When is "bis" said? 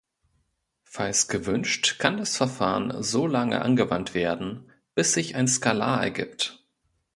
4.95-5.13